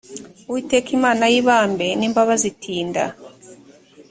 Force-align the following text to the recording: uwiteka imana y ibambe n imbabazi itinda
uwiteka 0.47 0.89
imana 0.97 1.23
y 1.33 1.35
ibambe 1.41 1.87
n 1.99 2.01
imbabazi 2.07 2.45
itinda 2.53 3.03